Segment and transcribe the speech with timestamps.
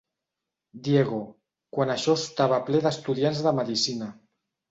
[0.87, 1.19] Diego—,
[1.77, 4.09] quan això estava ple d'estudiants de medicina.